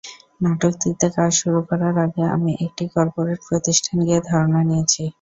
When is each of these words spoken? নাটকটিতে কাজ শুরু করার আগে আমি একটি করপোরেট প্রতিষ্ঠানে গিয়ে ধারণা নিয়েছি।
নাটকটিতে 0.41 1.07
কাজ 1.15 1.31
শুরু 1.41 1.59
করার 1.69 1.95
আগে 2.05 2.23
আমি 2.35 2.51
একটি 2.65 2.83
করপোরেট 2.93 3.39
প্রতিষ্ঠানে 3.47 4.01
গিয়ে 4.07 4.21
ধারণা 4.29 4.61
নিয়েছি। 4.69 5.03